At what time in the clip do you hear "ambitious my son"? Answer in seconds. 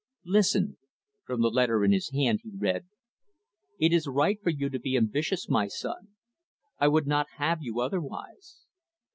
4.97-6.15